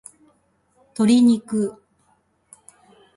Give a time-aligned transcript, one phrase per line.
[0.95, 1.79] 鶏肉